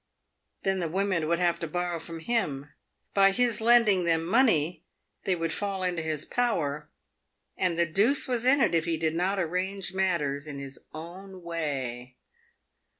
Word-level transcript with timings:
Then 0.63 0.79
the 0.79 0.89
women 0.89 1.27
would 1.27 1.37
have 1.37 1.59
to 1.59 1.67
borrow 1.67 1.99
from 1.99 2.21
him. 2.21 2.73
By 3.13 3.29
his 3.29 3.61
lending 3.61 4.03
them 4.03 4.25
money, 4.25 4.83
they 5.25 5.35
would 5.35 5.53
fall 5.53 5.83
into 5.83 6.01
his 6.01 6.25
power, 6.25 6.89
and 7.55 7.77
the 7.77 7.85
deuce 7.85 8.27
was 8.27 8.43
in 8.43 8.61
it 8.61 8.73
if 8.73 8.85
he 8.85 8.97
did 8.97 9.13
not 9.13 9.37
arrange 9.37 9.93
matters 9.93 10.47
in 10.47 10.57
his 10.57 10.85
own 10.91 11.43
way. 11.43 12.15